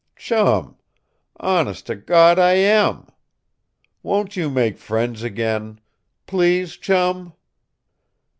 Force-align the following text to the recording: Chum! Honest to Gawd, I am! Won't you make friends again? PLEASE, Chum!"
Chum! 0.15 0.77
Honest 1.39 1.85
to 1.85 1.95
Gawd, 1.95 2.39
I 2.39 2.53
am! 2.53 3.05
Won't 4.01 4.35
you 4.35 4.49
make 4.49 4.79
friends 4.79 5.21
again? 5.21 5.79
PLEASE, 6.25 6.77
Chum!" 6.77 7.33